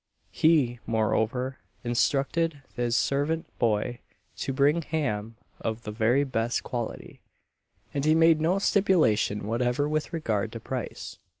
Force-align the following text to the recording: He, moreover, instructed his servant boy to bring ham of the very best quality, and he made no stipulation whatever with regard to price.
He, 0.31 0.79
moreover, 0.87 1.59
instructed 1.83 2.63
his 2.73 2.95
servant 2.97 3.45
boy 3.59 3.99
to 4.37 4.51
bring 4.51 4.81
ham 4.81 5.35
of 5.59 5.83
the 5.83 5.91
very 5.91 6.23
best 6.23 6.63
quality, 6.63 7.21
and 7.93 8.03
he 8.03 8.15
made 8.15 8.41
no 8.41 8.57
stipulation 8.57 9.45
whatever 9.45 9.87
with 9.87 10.11
regard 10.11 10.51
to 10.53 10.59
price. 10.59 11.19